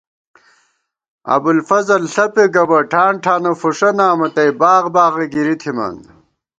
ابُوالفضل 1.35 2.03
ݪپےگہ 2.13 2.63
بہ 2.69 2.79
ٹھانٹھانہ 2.91 3.51
فُݭہ 3.59 3.89
نامہ 3.97 4.27
تئ 4.35 4.49
باغ 4.59 4.83
باغہ 4.95 5.25
گِری 5.33 5.55
تھِمان 5.61 5.95